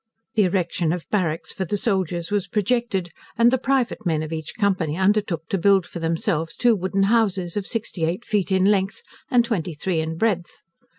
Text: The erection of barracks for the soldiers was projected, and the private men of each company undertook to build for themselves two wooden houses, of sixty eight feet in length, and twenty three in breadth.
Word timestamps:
The 0.33 0.45
erection 0.45 0.91
of 0.93 1.07
barracks 1.11 1.53
for 1.53 1.63
the 1.63 1.77
soldiers 1.77 2.31
was 2.31 2.47
projected, 2.47 3.11
and 3.37 3.51
the 3.51 3.59
private 3.59 4.03
men 4.03 4.23
of 4.23 4.33
each 4.33 4.55
company 4.57 4.97
undertook 4.97 5.47
to 5.49 5.59
build 5.59 5.85
for 5.85 5.99
themselves 5.99 6.55
two 6.55 6.75
wooden 6.75 7.03
houses, 7.03 7.55
of 7.55 7.67
sixty 7.67 8.05
eight 8.05 8.25
feet 8.25 8.51
in 8.51 8.65
length, 8.65 9.03
and 9.29 9.45
twenty 9.45 9.75
three 9.75 9.99
in 9.99 10.17
breadth. 10.17 10.63